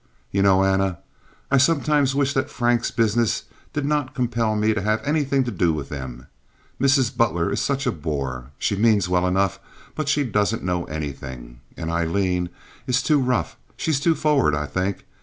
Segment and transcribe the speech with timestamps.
[0.31, 0.97] "You know, Anna,
[1.51, 5.73] I sometimes wish that Frank's business did not compel me to have anything to do
[5.73, 6.25] with them.
[6.81, 7.15] Mrs.
[7.15, 8.49] Butler is such a bore.
[8.57, 9.59] She means well enough,
[9.93, 11.59] but she doesn't know anything.
[11.77, 12.49] And Aileen
[12.87, 13.57] is too rough.
[13.77, 15.05] She's too forward, I think.